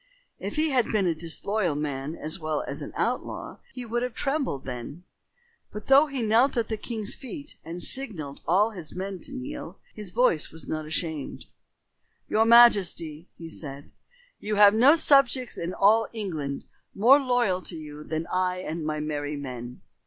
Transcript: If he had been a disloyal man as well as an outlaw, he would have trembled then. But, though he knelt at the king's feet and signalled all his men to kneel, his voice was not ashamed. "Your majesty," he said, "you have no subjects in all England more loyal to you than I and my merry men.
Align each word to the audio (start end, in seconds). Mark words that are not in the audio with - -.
If 0.39 0.55
he 0.55 0.71
had 0.71 0.87
been 0.91 1.05
a 1.05 1.13
disloyal 1.13 1.75
man 1.75 2.15
as 2.15 2.39
well 2.39 2.63
as 2.67 2.81
an 2.81 2.91
outlaw, 2.95 3.59
he 3.71 3.85
would 3.85 4.01
have 4.01 4.15
trembled 4.15 4.65
then. 4.65 5.03
But, 5.71 5.85
though 5.85 6.07
he 6.07 6.23
knelt 6.23 6.57
at 6.57 6.69
the 6.69 6.77
king's 6.77 7.13
feet 7.13 7.57
and 7.63 7.83
signalled 7.83 8.41
all 8.47 8.71
his 8.71 8.95
men 8.95 9.19
to 9.19 9.31
kneel, 9.31 9.77
his 9.93 10.09
voice 10.09 10.49
was 10.51 10.67
not 10.67 10.87
ashamed. 10.87 11.45
"Your 12.27 12.45
majesty," 12.45 13.29
he 13.37 13.47
said, 13.47 13.91
"you 14.39 14.55
have 14.55 14.73
no 14.73 14.95
subjects 14.95 15.55
in 15.55 15.71
all 15.71 16.07
England 16.13 16.65
more 16.95 17.19
loyal 17.19 17.61
to 17.61 17.75
you 17.75 18.03
than 18.03 18.25
I 18.33 18.57
and 18.57 18.83
my 18.83 18.99
merry 18.99 19.37
men. 19.37 19.81